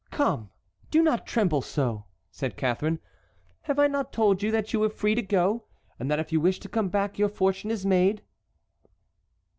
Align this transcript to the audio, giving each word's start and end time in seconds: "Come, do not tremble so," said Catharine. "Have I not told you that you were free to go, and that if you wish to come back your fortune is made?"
"Come, 0.09 0.49
do 0.89 1.03
not 1.03 1.27
tremble 1.27 1.61
so," 1.61 2.05
said 2.31 2.57
Catharine. 2.57 2.97
"Have 3.65 3.77
I 3.77 3.85
not 3.85 4.11
told 4.11 4.41
you 4.41 4.49
that 4.49 4.73
you 4.73 4.79
were 4.79 4.89
free 4.89 5.13
to 5.13 5.21
go, 5.21 5.65
and 5.99 6.09
that 6.09 6.17
if 6.17 6.31
you 6.31 6.41
wish 6.41 6.59
to 6.61 6.67
come 6.69 6.89
back 6.89 7.19
your 7.19 7.29
fortune 7.29 7.69
is 7.69 7.85
made?" 7.85 8.23